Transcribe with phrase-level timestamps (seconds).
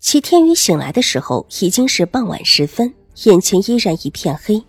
[0.00, 4.64] 齐天宇醒来的时候已经是傍晚时分，眼前依然一片黑，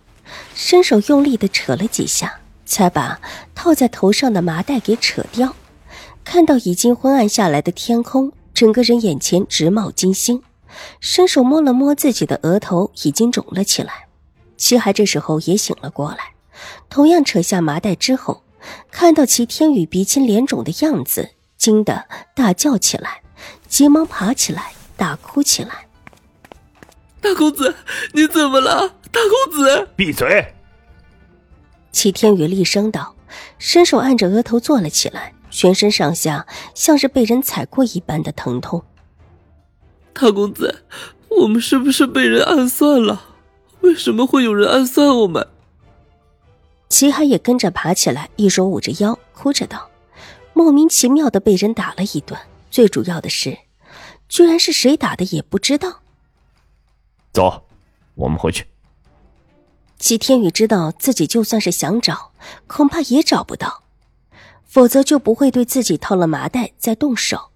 [0.54, 3.18] 伸手用力的扯了几下，才把
[3.54, 5.56] 套在头上的麻袋给扯掉。
[6.22, 10.42] 看到已经昏暗下来的天空，整个人眼前直冒金星，
[11.00, 14.08] 伸手摸了摸自己的额头，已经肿了起来。
[14.58, 16.34] 齐海这时候也醒了过来，
[16.90, 18.42] 同样扯下麻袋之后，
[18.90, 22.04] 看到齐天宇鼻青脸肿的样子，惊得
[22.36, 23.22] 大叫起来，
[23.66, 24.74] 急忙爬起来。
[25.02, 25.88] 大哭起来，
[27.20, 27.74] 大公子，
[28.12, 28.94] 你怎么了？
[29.10, 30.54] 大公子，闭嘴！
[31.90, 33.16] 齐天宇厉声道，
[33.58, 38.84] 伸手按着额头坐了起来，全身上下像是被人踩过一般的疼痛。
[40.12, 40.84] 大公子，
[41.30, 43.24] 我们是不是被人暗算了？
[43.80, 45.48] 为什么会有人暗算我们？
[46.88, 49.90] 齐海也跟着爬起来，一手捂着腰，哭着道
[50.54, 52.38] ：“莫名其妙的被人打了一顿，
[52.70, 53.58] 最主要的是。”
[54.32, 56.00] 居然是谁打的也不知道。
[57.34, 57.66] 走，
[58.14, 58.66] 我们回去。
[59.98, 62.32] 齐天宇知道自己就算是想找，
[62.66, 63.82] 恐怕也找不到，
[64.64, 67.50] 否则就不会对自己套了麻袋再动手。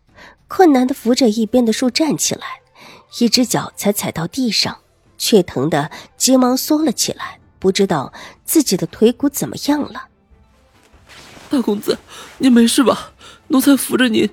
[0.48, 2.60] 困难的扶着一边的树站起来，
[3.20, 4.80] 一只脚才踩到地上，
[5.16, 8.12] 却疼的急忙缩了起来，不知道
[8.44, 10.08] 自己的腿骨怎么样了。
[11.48, 11.98] 大公子，
[12.36, 13.12] 您没事吧？
[13.48, 14.28] 奴才扶着您。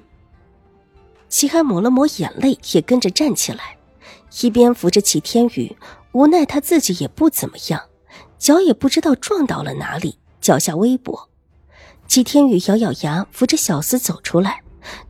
[1.34, 3.76] 齐海抹了抹眼泪，也跟着站起来，
[4.44, 5.76] 一边扶着齐天宇。
[6.12, 7.82] 无奈他自己也不怎么样，
[8.38, 11.26] 脚也不知道撞到了哪里，脚下微跛。
[12.08, 14.62] 齐天宇咬咬牙，扶着小厮走出来。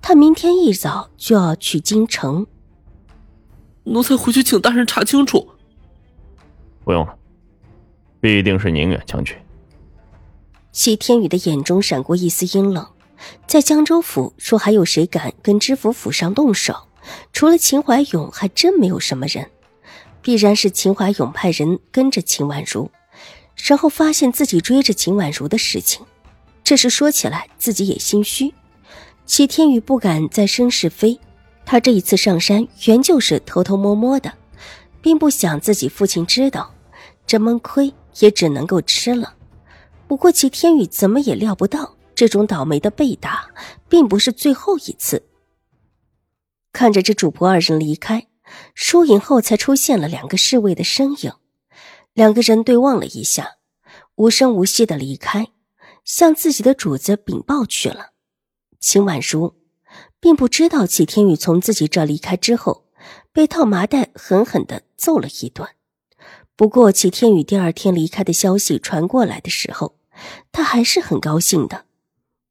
[0.02, 2.48] 他明天一早就要去京城。
[3.84, 5.46] 奴才回去请大人查清楚。
[6.86, 7.14] 不用了，
[8.22, 9.36] 必定是宁远将军。
[10.72, 12.93] 齐天宇的眼中闪过一丝阴冷。
[13.47, 16.75] 在江州府，说还有谁敢跟知府府上动手？
[17.34, 19.50] 除了秦怀勇，还真没有什么人。
[20.22, 22.90] 必然是秦怀勇派人跟着秦婉如，
[23.57, 26.06] 然后发现自己追着秦婉如的事情。
[26.63, 28.53] 这事说起来，自己也心虚。
[29.25, 31.19] 齐天宇不敢再生是非，
[31.66, 34.31] 他这一次上山原就是偷偷摸摸的，
[35.01, 36.74] 并不想自己父亲知道，
[37.28, 39.34] 这闷亏也只能够吃了。
[40.07, 41.95] 不过齐天宇怎么也料不到。
[42.16, 43.50] 这种倒霉的被打，
[43.90, 45.28] 并不是最后一次。
[46.72, 48.28] 看着这主仆二人离开，
[48.74, 51.34] 疏影后才出现了两个侍卫的身影。
[52.13, 53.57] 两个人对望了一下，
[54.16, 55.47] 无声无息的离开，
[56.03, 58.12] 向自己的主子禀报去了。
[58.80, 59.56] 秦婉如
[60.19, 62.85] 并不知道齐天宇从自己这离开之后，
[63.31, 65.68] 被套麻袋狠狠的揍了一顿。
[66.56, 69.95] 不过齐天宇第二天离开的消息传过来的时候，
[70.51, 71.85] 他还是很高兴的。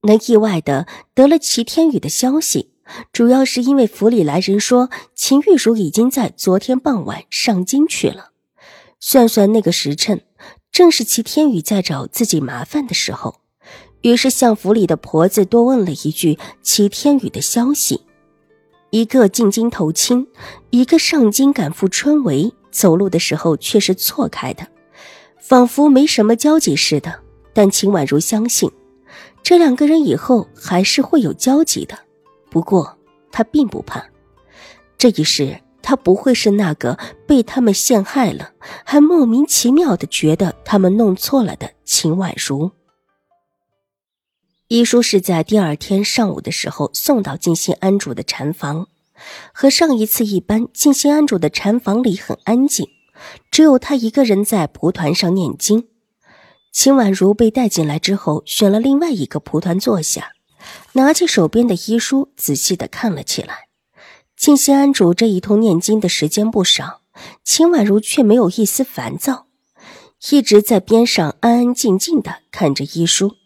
[0.02, 2.70] 能意外的得了齐天宇的消息，
[3.12, 8.30] 主要是因为府里来人说秦玉茹已经在昨天傍晚上京去了。
[9.00, 10.22] 算算那个时辰，
[10.70, 13.40] 正是齐天宇在找自己麻烦的时候，
[14.02, 18.02] 于是向府里的婆子多问了一句齐天宇的消息。
[18.90, 20.26] 一个进京投亲，
[20.70, 24.66] 一个上京赶赴春闱，走路的时候却是错开的，
[25.40, 27.20] 仿佛没什么交集似的。
[27.54, 28.70] 但秦婉如相信。
[29.42, 31.98] 这两个人以后还是会有交集的，
[32.50, 32.96] 不过
[33.30, 34.04] 他并不怕，
[34.96, 38.52] 这一世他不会是那个被他们陷害了，
[38.84, 42.70] 还莫名其妙的觉得他们弄错了的秦婉如。
[44.68, 48.86] 医书是在第二天上午的时候送到静心安主的禅房，
[49.52, 52.88] 和上一次一般，静心安主的禅房里很安静，
[53.50, 55.88] 只有他一个人在蒲团上念经。
[56.72, 60.32] 秦婉如被带进来之后，选了另外一个蒲团坐下，
[60.92, 63.68] 拿起手边的医书，仔细的看了起来。
[64.36, 67.02] 静心安主这一通念经的时间不少，
[67.44, 69.46] 秦婉如却没有一丝烦躁，
[70.30, 73.36] 一直在边上安安静静的看着医书，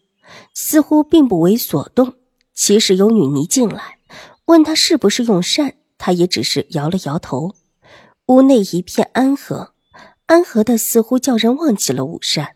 [0.54, 2.14] 似乎并不为所动。
[2.54, 3.98] 其实有女尼进来，
[4.46, 7.54] 问他是不是用膳，他也只是摇了摇头。
[8.26, 9.74] 屋内一片安和，
[10.26, 12.55] 安和的似乎叫人忘记了午膳。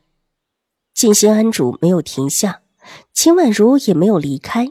[0.94, 2.60] 静心安主没有停下，
[3.12, 4.68] 秦婉如也没有离开。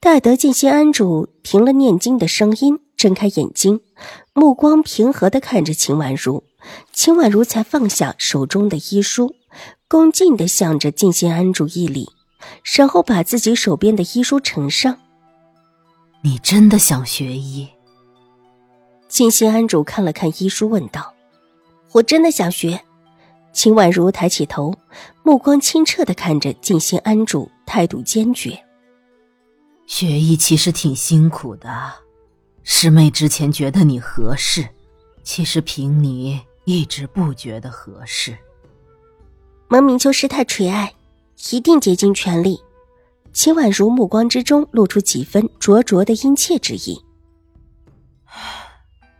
[0.00, 3.80] 待得静心安主停了念经的声音，睁开眼睛，
[4.34, 6.44] 目光平和的看着秦婉如，
[6.92, 9.34] 秦婉如才放下手中的医书，
[9.88, 12.10] 恭敬的向着静心安主一礼，
[12.76, 14.98] 然后把自己手边的医书呈上。
[16.22, 17.68] 你真的想学医？
[19.08, 21.14] 静心安主看了看医书，问道
[21.92, 22.82] ：“我真的想学。”
[23.52, 24.74] 秦婉如抬起头，
[25.22, 28.58] 目光清澈的看着静心安主，态度坚决。
[29.86, 31.92] 学艺其实挺辛苦的，
[32.62, 34.66] 师妹之前觉得你合适，
[35.22, 38.36] 其实凭你一直不觉得合适。
[39.68, 40.94] 蒙明秋师太垂爱，
[41.50, 42.60] 一定竭尽全力。
[43.32, 46.98] 秦婉如目光之中露出几分灼灼的殷切之意。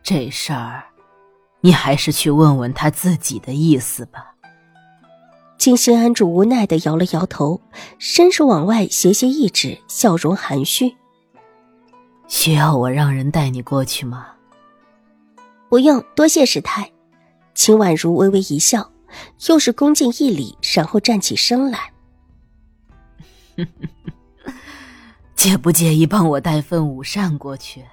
[0.03, 0.92] 这事儿。
[1.63, 4.35] 你还是去问问他自己的意思吧。
[5.57, 7.61] 金心安主无奈的摇了摇头，
[7.99, 10.97] 伸手往外斜斜一指，笑容含蓄
[12.27, 14.27] ：“需要我让人带你过去吗
[15.71, 16.91] ？”“不用，多谢师太。”
[17.55, 18.91] 秦婉如微微一笑，
[19.47, 21.93] 又是恭敬一礼，然后站起身来
[25.37, 27.85] ：“介不介意帮我带份午膳过去？”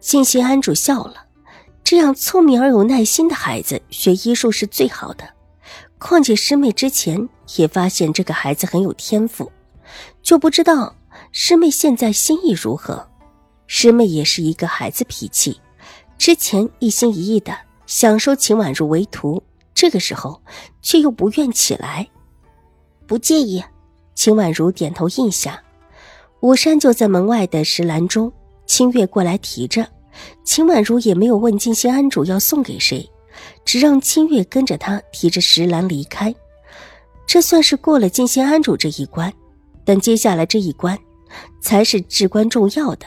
[0.00, 1.26] 金心安主笑了。
[1.84, 5.28] 这样聪明而有耐心的孩子学医术是最好的。
[5.98, 9.52] 况且师妹之前也发现这个孩子很有天赋，
[10.22, 10.96] 就不知道
[11.30, 13.08] 师妹现在心意如何。
[13.66, 15.60] 师妹也是一个孩子脾气，
[16.18, 17.56] 之前一心一意的
[17.86, 19.42] 想收秦婉如为徒，
[19.72, 20.42] 这个时候
[20.82, 22.08] 却又不愿起来。
[23.06, 23.62] 不介意，
[24.14, 25.62] 秦婉如点头应下。
[26.40, 28.32] 武山就在门外的石栏中，
[28.66, 29.86] 清月过来提着。
[30.44, 33.10] 秦婉如也没有问静心庵主要送给谁，
[33.64, 36.34] 只让清月跟着他提着石篮离开。
[37.26, 39.32] 这算是过了静心庵主这一关，
[39.84, 40.98] 但接下来这一关
[41.60, 43.06] 才是至关重要的。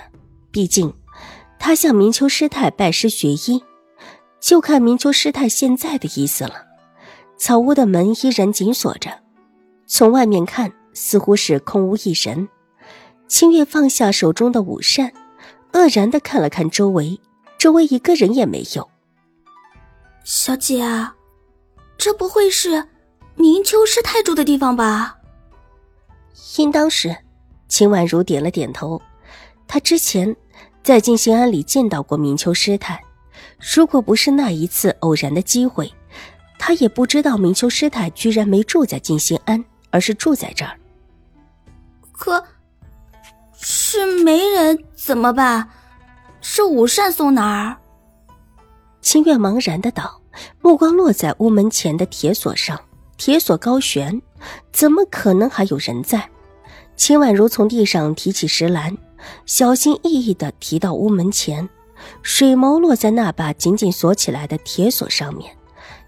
[0.52, 0.92] 毕竟
[1.60, 3.64] 他向明秋师太拜师学医，
[4.40, 6.66] 就看明秋师太现在的意思了。
[7.38, 9.12] 草屋的门依然紧锁着，
[9.86, 12.48] 从外面看似乎是空无一人。
[13.28, 15.12] 清月放下手中的午膳。
[15.76, 17.20] 愕然的看了看周围，
[17.58, 18.90] 周围一个人也没有。
[20.24, 20.82] 小姐，
[21.98, 22.88] 这不会是
[23.36, 25.18] 明秋师太住的地方吧？
[26.58, 27.14] 应当是。
[27.68, 29.02] 秦婉如点了点头。
[29.68, 30.34] 她之前
[30.82, 33.04] 在静心庵里见到过明秋师太，
[33.60, 35.94] 如果不是那一次偶然的机会，
[36.58, 40.80] 她也不知道明秋师太居然没住在静心庵，而是住在这儿。
[42.14, 42.42] 可。
[43.96, 45.70] 是没人怎么办？
[46.42, 47.78] 是午膳送哪儿？
[49.02, 50.20] 清月茫然的道，
[50.62, 52.78] 目光落在屋门前的铁锁上，
[53.16, 54.22] 铁锁高悬，
[54.74, 56.30] 怎么可能还有人在？
[56.98, 58.98] 秦婉如从地上提起石篮，
[59.46, 61.70] 小心翼翼的提到屋门前，
[62.22, 65.56] 水眸落在那把紧紧锁起来的铁锁上面，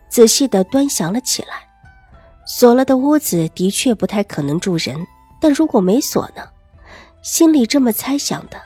[0.09, 1.65] 仔细的端详了起来。
[2.45, 5.07] 锁了的屋子的确不太可能住人，
[5.39, 6.43] 但如果没锁呢？
[7.27, 8.62] 心里这么猜想的，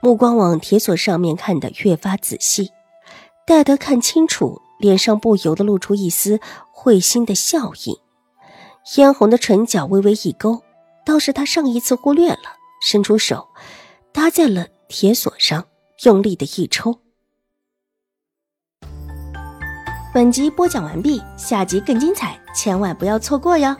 [0.00, 2.70] 目光往铁锁上面看得越发仔细。
[3.46, 6.38] 待得看清楚，脸上不由得露出一丝
[6.70, 7.98] 会心的笑意，
[8.84, 10.62] 嫣红的唇角微微一勾，
[11.06, 13.48] 倒是他上一次忽略了，伸出手
[14.12, 15.64] 搭在了铁锁上，
[16.04, 17.00] 用力的一抽。
[20.12, 23.74] 本集播讲完毕，下集更精彩，千万不要错过哟。